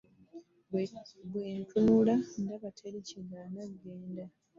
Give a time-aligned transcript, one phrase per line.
[1.31, 4.23] Bwe ntunula ndaba teri kiŋŋaana kugenda.